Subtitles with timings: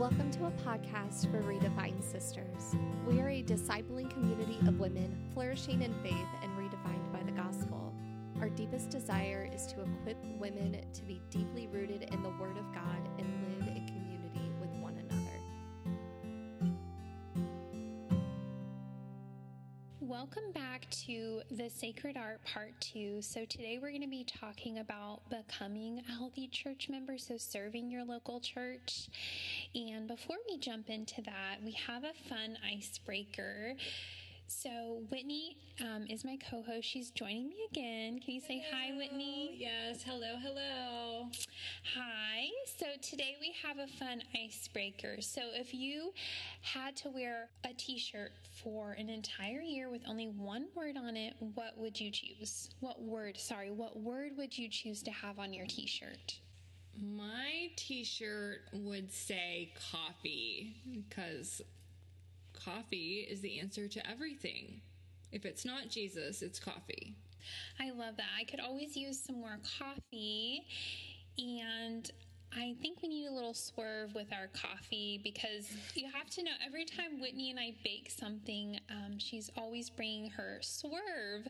[0.00, 2.74] Welcome to a podcast for Redefined Sisters.
[3.06, 7.92] We are a discipling community of women flourishing in faith and redefined by the gospel.
[8.40, 12.72] Our deepest desire is to equip women to be deeply rooted in the Word of
[12.72, 13.59] God and live
[20.10, 23.22] Welcome back to the Sacred Art Part 2.
[23.22, 27.92] So, today we're going to be talking about becoming a healthy church member, so serving
[27.92, 29.06] your local church.
[29.72, 33.76] And before we jump into that, we have a fun icebreaker.
[34.50, 36.88] So, Whitney um, is my co host.
[36.88, 38.18] She's joining me again.
[38.18, 38.82] Can you say hello.
[38.82, 39.54] hi, Whitney?
[39.56, 41.28] Yes, hello, hello.
[41.94, 42.48] Hi.
[42.76, 45.20] So, today we have a fun icebreaker.
[45.20, 46.12] So, if you
[46.62, 51.16] had to wear a t shirt for an entire year with only one word on
[51.16, 52.70] it, what would you choose?
[52.80, 56.40] What word, sorry, what word would you choose to have on your t shirt?
[57.00, 61.62] My t shirt would say coffee because
[62.64, 64.80] coffee is the answer to everything.
[65.32, 67.14] If it's not Jesus, it's coffee.
[67.78, 68.26] I love that.
[68.38, 70.64] I could always use some more coffee.
[71.38, 72.10] And
[72.52, 72.99] I think
[73.50, 77.74] little swerve with our coffee because you have to know every time Whitney and I
[77.82, 81.48] bake something, um, she's always bringing her swerve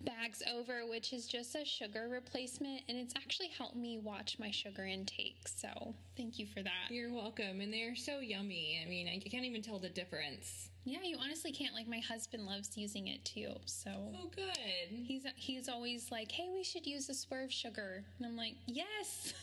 [0.00, 2.82] bags over, which is just a sugar replacement.
[2.88, 5.36] And it's actually helped me watch my sugar intake.
[5.46, 6.88] So thank you for that.
[6.90, 7.60] You're welcome.
[7.60, 8.80] And they're so yummy.
[8.82, 10.70] I mean, I can't even tell the difference.
[10.86, 11.74] Yeah, you honestly can't.
[11.74, 13.52] Like my husband loves using it too.
[13.66, 14.88] So Oh, good.
[15.06, 19.34] he's he's always like, "Hey, we should use the swerve sugar," and I'm like, "Yes."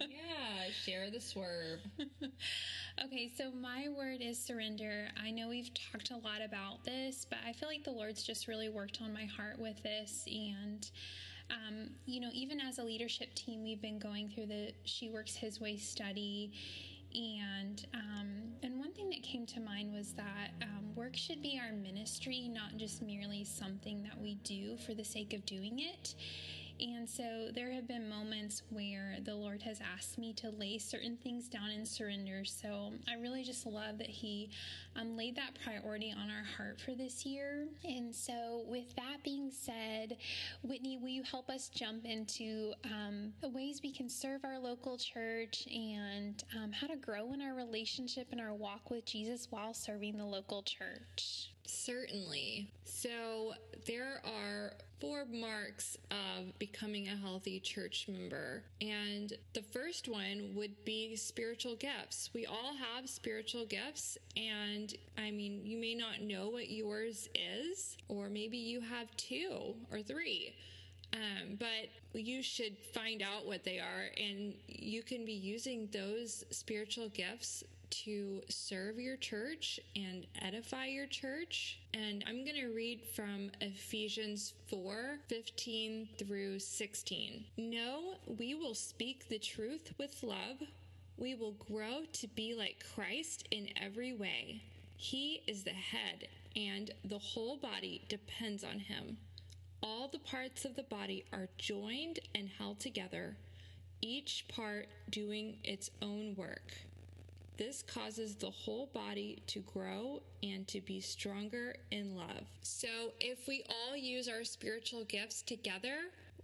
[0.00, 1.80] yeah, share the swerve.
[3.04, 5.08] okay, so my word is surrender.
[5.22, 8.48] I know we've talked a lot about this, but I feel like the Lord's just
[8.48, 10.24] really worked on my heart with this.
[10.26, 10.88] And,
[11.50, 15.34] um, you know, even as a leadership team, we've been going through the She Works
[15.34, 16.52] His Way study.
[17.12, 18.28] And um,
[18.62, 22.48] and one thing that came to mind was that um, work should be our ministry,
[22.52, 26.14] not just merely something that we do for the sake of doing it.
[26.80, 31.16] And so there have been moments where the Lord has asked me to lay certain
[31.16, 32.44] things down and surrender.
[32.44, 34.50] So I really just love that He
[34.96, 37.66] um, laid that priority on our heart for this year.
[37.84, 40.16] And so, with that being said,
[40.62, 44.96] Whitney, will you help us jump into um, the ways we can serve our local
[44.96, 49.74] church and um, how to grow in our relationship and our walk with Jesus while
[49.74, 51.50] serving the local church?
[51.66, 52.70] Certainly.
[52.84, 53.52] So,
[53.86, 58.62] there are four marks of becoming a healthy church member.
[58.80, 62.30] And the first one would be spiritual gifts.
[62.34, 64.18] We all have spiritual gifts.
[64.36, 69.74] And I mean, you may not know what yours is, or maybe you have two
[69.90, 70.54] or three.
[71.12, 76.44] Um, but you should find out what they are, and you can be using those
[76.50, 81.80] spiritual gifts to serve your church and edify your church.
[81.92, 87.44] And I'm going to read from Ephesians 4 15 through 16.
[87.56, 90.62] No, we will speak the truth with love.
[91.16, 94.62] We will grow to be like Christ in every way.
[94.96, 99.16] He is the head, and the whole body depends on him.
[99.82, 103.36] All the parts of the body are joined and held together,
[104.02, 106.72] each part doing its own work.
[107.60, 112.46] This causes the whole body to grow and to be stronger in love.
[112.62, 112.88] So,
[113.20, 115.96] if we all use our spiritual gifts together,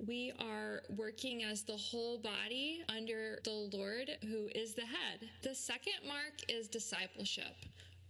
[0.06, 5.30] we are working as the whole body under the Lord, who is the head.
[5.40, 7.54] The second mark is discipleship.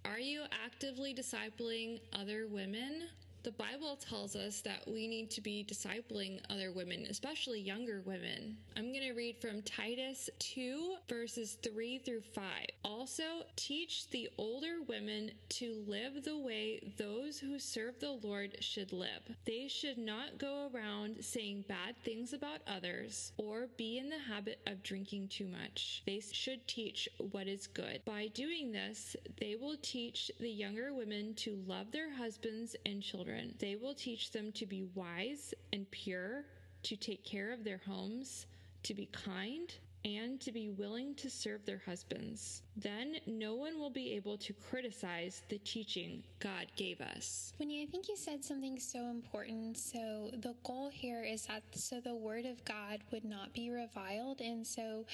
[0.05, 3.03] Are you actively discipling other women?
[3.47, 8.57] The Bible tells us that we need to be discipling other women, especially younger women.
[8.77, 12.43] I'm going to read from Titus 2, verses 3 through 5.
[12.83, 13.23] Also,
[13.55, 19.23] teach the older women to live the way those who serve the Lord should live.
[19.45, 24.59] They should not go around saying bad things about others or be in the habit
[24.67, 26.03] of drinking too much.
[26.05, 28.00] They should teach what is good.
[28.05, 33.36] By doing this, they will teach the younger women to love their husbands and children.
[33.59, 36.44] They will teach them to be wise and pure,
[36.85, 38.47] to take care of their homes,
[38.85, 39.75] to be kind,
[40.05, 42.62] and to be willing to serve their husbands.
[42.76, 47.55] Then no one will be able to criticize the teaching God gave us.
[47.58, 49.78] Whitney, I think you said something so important.
[49.78, 54.40] So the goal here is that so the word of God would not be reviled.
[54.40, 55.06] And so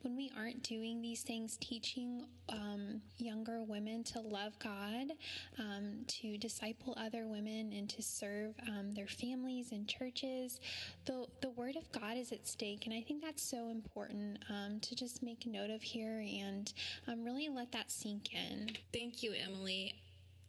[0.00, 5.12] when we aren't doing these things, teaching um, younger women to love God,
[5.58, 10.58] um, to disciple other women, and to serve um, their families and churches,
[11.04, 12.86] the, the word of God is at stake.
[12.86, 16.24] And I think that's so important um, to just make note of here.
[16.42, 16.72] And
[17.10, 18.70] um, really let that sink in.
[18.92, 19.94] Thank you, Emily.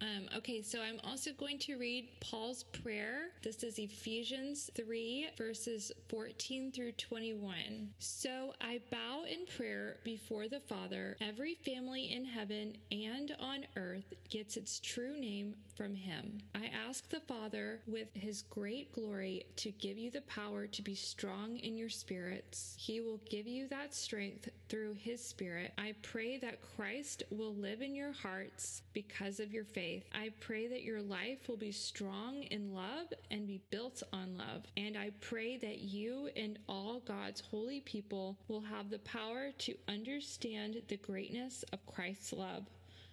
[0.02, 3.30] Um, okay, so I'm also going to read Paul's prayer.
[3.44, 7.90] This is Ephesians 3, verses 14 through 21.
[8.00, 11.18] So I bow in prayer before the Father.
[11.22, 16.40] Every family in heaven and on earth gets its true name from him.
[16.56, 20.96] I ask the Father, with his great glory, to give you the power to be
[20.96, 22.76] strong in your spirits.
[22.76, 25.74] He will give you that strength through his Spirit.
[25.78, 30.06] I pray that Christ will live in your hearts because of your faith faith.
[30.14, 34.64] I pray that your life will be strong in love and be built on love.
[34.78, 39.76] And I pray that you and all God's holy people will have the power to
[39.88, 42.66] understand the greatness of Christ's love.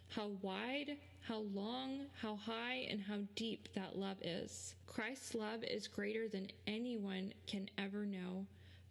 [0.09, 4.75] How wide, how long, how high, and how deep that love is.
[4.87, 8.47] Christ's love is greater than anyone can ever know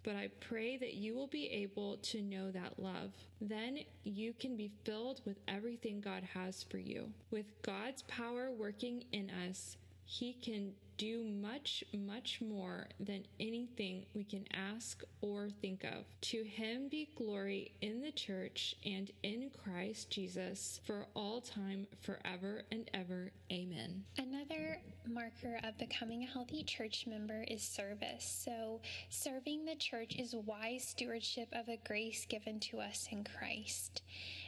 [0.08, 3.12] but I pray that you will be able to know that love.
[3.42, 7.10] Then you can be filled with everything God has for you.
[7.30, 9.76] With God's power working in us,
[10.06, 16.06] He can do much, much more than anything we can ask or think of.
[16.22, 22.64] To him be glory in the church and in Christ Jesus for all time, forever
[22.72, 23.32] and ever.
[23.52, 24.04] Amen.
[24.18, 28.44] Another marker of becoming a healthy church member is service.
[28.46, 34.02] So, serving the church is wise stewardship of the grace given to us in Christ.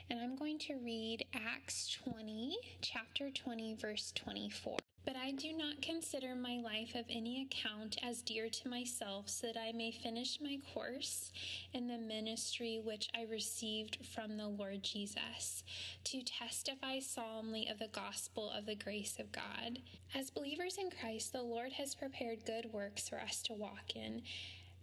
[0.09, 4.77] And I'm going to read Acts 20, chapter 20, verse 24.
[5.09, 9.47] But I do not consider my life of any account as dear to myself, so
[9.47, 11.31] that I may finish my course
[11.73, 15.63] in the ministry which I received from the Lord Jesus,
[16.03, 19.79] to testify solemnly of the gospel of the grace of God.
[20.13, 24.21] As believers in Christ, the Lord has prepared good works for us to walk in.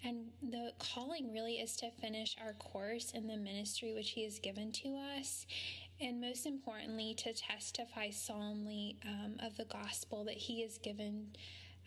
[0.05, 4.41] And the calling really is to finish our course in the ministry which He has
[4.41, 5.47] given to us
[6.01, 11.29] and most importantly, to testify solemnly um, of the gospel that He has given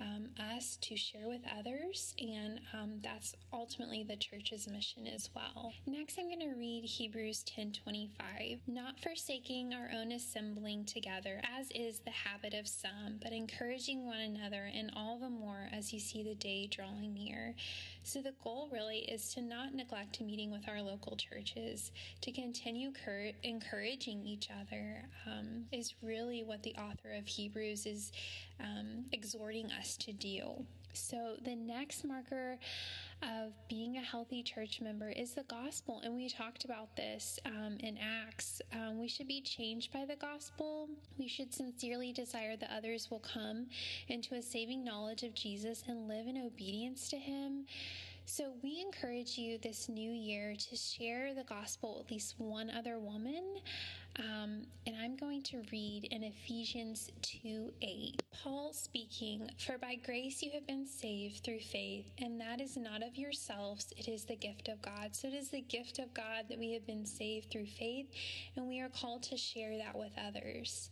[0.01, 5.73] um, us to share with others, and um, that's ultimately the church's mission as well.
[5.85, 8.59] Next, I'm going to read Hebrews 10:25.
[8.67, 14.19] Not forsaking our own assembling together, as is the habit of some, but encouraging one
[14.19, 17.55] another, and all the more as you see the day drawing near.
[18.03, 21.91] So the goal really is to not neglect meeting with our local churches,
[22.21, 25.03] to continue cur- encouraging each other.
[25.27, 28.11] Um, is really what the author of Hebrews is
[28.59, 30.65] um, exhorting us to do.
[30.93, 32.57] So, the next marker
[33.21, 36.01] of being a healthy church member is the gospel.
[36.03, 38.61] And we talked about this um, in Acts.
[38.73, 40.87] Um, we should be changed by the gospel.
[41.17, 43.67] We should sincerely desire that others will come
[44.07, 47.65] into a saving knowledge of Jesus and live in obedience to him.
[48.31, 52.69] So, we encourage you this new year to share the gospel with at least one
[52.69, 53.43] other woman.
[54.19, 58.21] Um, and I'm going to read in Ephesians 2 8.
[58.31, 63.01] Paul speaking, For by grace you have been saved through faith, and that is not
[63.01, 65.15] of yourselves, it is the gift of God.
[65.15, 68.11] So it is the gift of God that we have been saved through faith,
[68.55, 70.91] and we are called to share that with others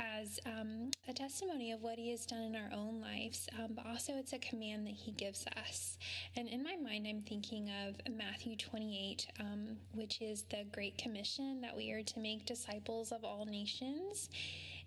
[0.00, 3.86] as um, a testimony of what He has done in our own lives, um, but
[3.86, 5.98] also it's a command that He gives us.
[6.36, 11.60] And in my mind, I'm thinking of Matthew 28, um, which is the Great Commission
[11.60, 14.28] that we are to make disciples of all nations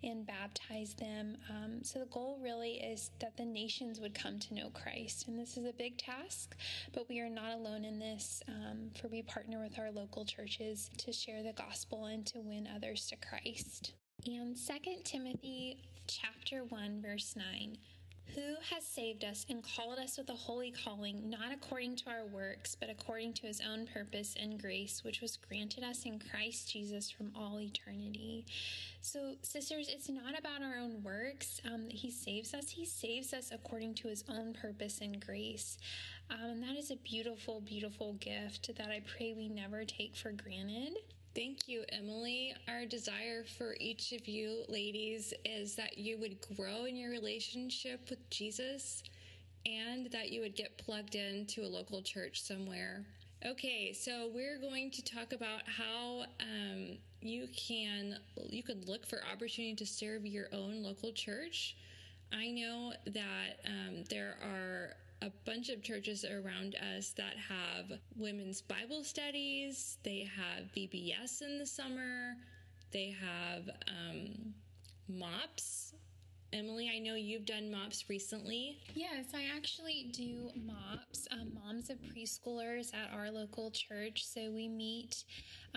[0.04, 1.38] and baptize them.
[1.50, 5.28] Um, so the goal really is that the nations would come to know Christ.
[5.28, 6.56] And this is a big task,
[6.94, 10.90] but we are not alone in this, um, for we partner with our local churches
[10.98, 13.94] to share the gospel and to win others to Christ.
[14.26, 15.78] And 2 Timothy
[16.08, 17.78] chapter 1 verse 9
[18.36, 22.26] who has saved us and called us with a holy calling, not according to our
[22.26, 26.72] works, but according to his own purpose and grace, which was granted us in Christ
[26.72, 28.46] Jesus from all eternity.
[29.02, 32.70] So, sisters, it's not about our own works um, that he saves us.
[32.70, 35.78] He saves us according to his own purpose and grace.
[36.32, 40.32] Um, and that is a beautiful, beautiful gift that I pray we never take for
[40.32, 40.98] granted.
[41.36, 42.54] Thank you, Emily.
[42.68, 48.02] Our desire for each of you ladies is that you would grow in your relationship
[48.12, 49.02] with Jesus
[49.66, 53.04] and that you would get plugged into a local church somewhere.
[53.44, 58.18] Okay, so we're going to talk about how um, you can
[58.50, 61.76] you can look for opportunity to serve your own local church.
[62.32, 68.62] I know that um, there are a bunch of churches around us that have women's
[68.62, 72.36] Bible studies, they have VBS in the summer,
[72.92, 74.54] they have um,
[75.08, 75.94] MOPS
[76.54, 78.78] Emily, I know you've done MOPS recently.
[78.94, 84.24] Yes, I actually do MOPS, um, Moms of Preschoolers at our local church.
[84.24, 85.24] So we meet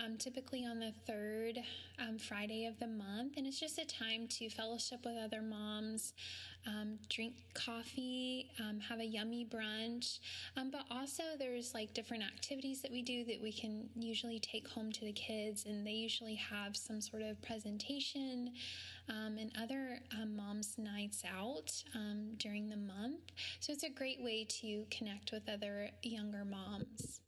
[0.03, 1.59] um, typically on the third
[1.99, 6.13] um, Friday of the month, and it's just a time to fellowship with other moms,
[6.67, 10.19] um, drink coffee, um, have a yummy brunch.
[10.55, 14.67] Um, but also, there's like different activities that we do that we can usually take
[14.67, 18.51] home to the kids, and they usually have some sort of presentation
[19.09, 19.99] um, and other
[20.35, 21.71] moms' nights out
[22.37, 23.21] during the month.
[23.59, 27.21] So it's a great way to connect with other younger moms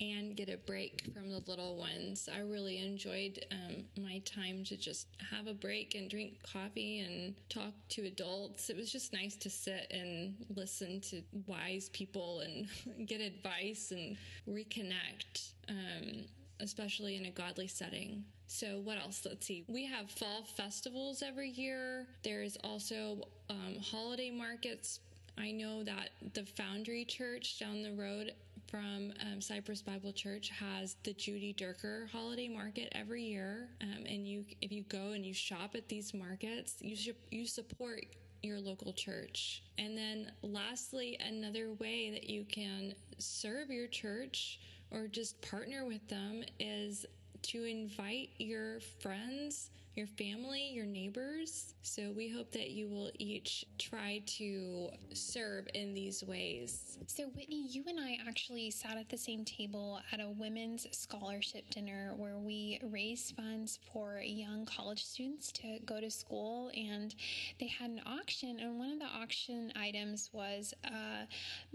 [0.00, 2.28] and get a break from the little ones.
[2.32, 7.34] I really enjoyed um, my time to just have a break and drink coffee and
[7.48, 8.70] talk to adults.
[8.70, 12.68] It was just nice to sit and listen to wise people and
[13.06, 14.16] get advice and
[14.48, 15.52] reconnect.
[15.68, 16.24] Um,
[16.60, 18.24] especially in a godly setting.
[18.46, 19.22] So, what else?
[19.24, 19.64] Let's see.
[19.68, 22.06] We have fall festivals every year.
[22.22, 25.00] There's also um, holiday markets.
[25.36, 28.32] I know that the Foundry Church down the road
[28.68, 33.68] from um, Cypress Bible Church has the Judy Durker holiday market every year.
[33.80, 38.04] Um, and you, if you go and you shop at these markets, you you support
[38.42, 39.62] your local church.
[39.78, 44.60] And then lastly, another way that you can serve your church
[44.90, 47.06] or just partner with them is
[47.42, 51.74] to invite your friends, your family, your neighbors.
[51.82, 56.98] So we hope that you will each try to serve in these ways.
[57.08, 61.68] So, Whitney, you and I actually sat at the same table at a women's scholarship
[61.70, 66.70] dinner where we raised funds for young college students to go to school.
[66.76, 67.14] And
[67.58, 71.26] they had an auction, and one of the auction items was a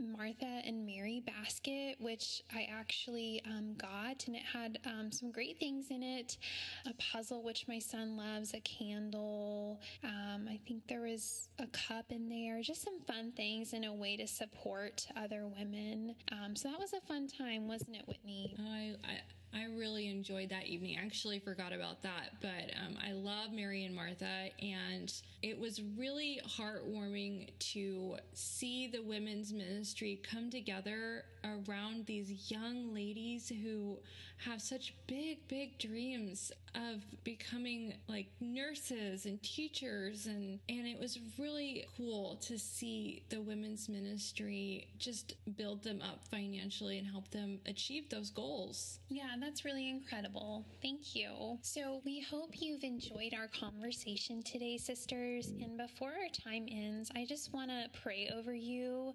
[0.01, 5.59] Martha and Mary basket, which I actually um, got, and it had um, some great
[5.59, 6.37] things in it
[6.85, 9.79] a puzzle, which my son loves, a candle.
[10.03, 13.93] Um, I think there was a cup in there, just some fun things in a
[13.93, 16.15] way to support other women.
[16.31, 18.55] Um, so that was a fun time, wasn't it, Whitney?
[18.59, 19.19] I, I
[19.53, 20.97] I really enjoyed that evening.
[20.99, 25.81] I actually forgot about that, but um, I love Mary and Martha, and it was
[25.97, 33.97] really heartwarming to see the women's ministry come together around these young ladies who
[34.37, 41.19] have such big, big dreams of becoming like nurses and teachers and and it was
[41.37, 47.59] really cool to see the women's ministry just build them up financially and help them
[47.67, 48.99] achieve those goals.
[49.09, 50.63] Yeah, that's really incredible.
[50.81, 51.57] Thank you.
[51.61, 55.47] So, we hope you've enjoyed our conversation today, sisters.
[55.61, 59.13] And before our time ends, I just want to pray over you.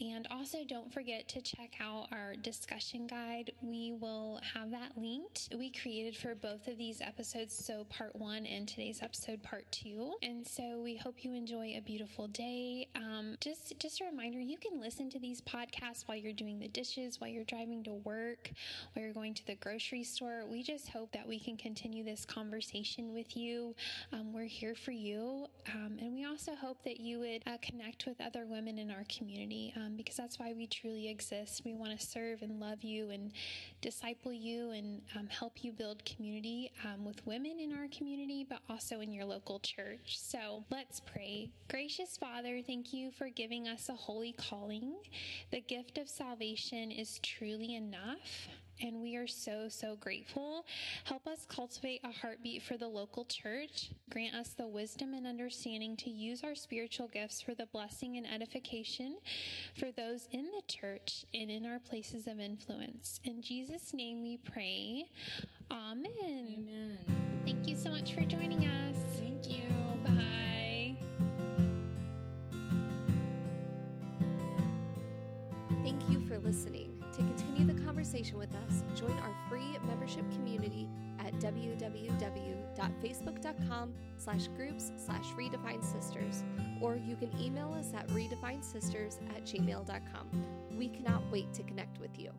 [0.00, 3.52] And also, don't forget to check out our discussion guide.
[3.62, 5.48] We will have that linked.
[5.56, 10.12] We created for both of these episodes, so part one and today's episode, part two.
[10.22, 12.88] And so, we hope you enjoy a beautiful day.
[12.94, 16.68] Um, just, just a reminder you can listen to these podcasts while you're doing the
[16.68, 18.50] dishes, while you're driving to work,
[18.92, 20.42] while you're going to the grocery store.
[20.50, 23.76] We just hope that we can continue this conversation with you.
[24.12, 25.46] Um, we're here for you.
[25.72, 29.04] Um, and we also hope that you would uh, connect with other women in our
[29.08, 31.62] community um, because that's why we truly exist.
[31.64, 33.30] We want to serve and love you and
[33.80, 38.58] disciple you and um, help you build community um, with women in our community, but
[38.68, 40.18] also in your local church.
[40.18, 41.50] So let's pray.
[41.70, 44.94] Gracious Father, thank you for giving us a holy calling.
[45.52, 48.48] The gift of salvation is truly enough
[48.82, 50.66] and we are so, so grateful.
[51.04, 53.90] Help us cultivate a heartbeat for the local church.
[54.10, 58.26] Grant us the wisdom and understanding to use our spiritual gifts for the blessing and
[58.26, 59.16] edification
[59.78, 63.20] for those in the church and in our places of influence.
[63.24, 65.06] In Jesus' name we pray.
[65.70, 66.08] Amen.
[66.24, 66.98] Amen.
[67.44, 68.96] Thank you so much for joining us.
[69.18, 69.62] Thank you.
[70.04, 70.96] Bye.
[75.82, 76.91] Thank you for listening.
[78.02, 80.88] Conversation with us, join our free membership community
[81.20, 86.42] at www.facebook.com slash groups slash redefined sisters,
[86.80, 90.28] or you can email us at redefinedsisters at gmail.com.
[90.76, 92.32] We cannot wait to connect with you.